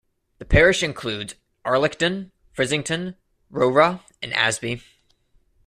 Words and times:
The 0.39 0.45
parish 0.45 0.81
includes 0.81 1.35
Arlecdon, 1.63 2.31
Frizington, 2.57 3.17
Rowrah 3.53 4.01
and 4.19 4.31
Asby. 4.33 4.81